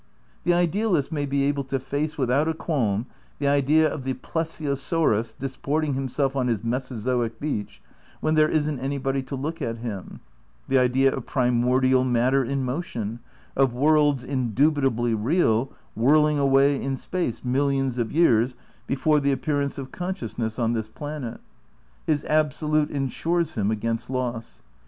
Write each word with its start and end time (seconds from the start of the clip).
The 0.45 0.53
idealist 0.55 1.11
may 1.11 1.27
be 1.27 1.43
able 1.43 1.63
to 1.65 1.79
face 1.79 2.17
without 2.17 2.47
a 2.47 2.55
quahn 2.55 3.05
the 3.37 3.47
idea 3.47 3.87
of 3.87 4.03
the 4.03 4.15
plesiosaurus 4.15 5.35
disporting 5.37 5.93
himself 5.93 6.35
on 6.35 6.47
his 6.47 6.63
mesozoic 6.63 7.39
beach 7.39 7.83
when 8.19 8.33
there 8.33 8.49
isn't 8.49 8.79
anybody 8.79 9.21
to 9.21 9.35
look 9.35 9.61
at 9.61 9.77
him, 9.77 10.19
the 10.67 10.79
idea 10.79 11.13
of 11.15 11.27
primordial 11.27 12.03
matter 12.03 12.43
in 12.43 12.63
motion, 12.63 13.19
of 13.55 13.75
worlds, 13.75 14.23
indubitably 14.23 15.13
real, 15.13 15.71
whirling 15.95 16.39
away 16.39 16.81
in 16.81 16.97
space 16.97 17.45
millions 17.45 17.99
of 17.99 18.11
years 18.11 18.55
before 18.87 19.19
the 19.19 19.31
appearance 19.31 19.77
of 19.77 19.91
consciousness 19.91 20.57
on 20.57 20.73
this 20.73 20.87
10 20.87 20.93
THE 20.93 20.95
NEW 20.95 21.05
IDEALISM 21.05 21.29
I 21.29 21.29
planet. 21.29 21.41
His 22.07 22.25
Absolute 22.25 22.89
ensures 22.89 23.53
liim 23.55 23.69
against 23.69 24.09
loss. 24.09 24.63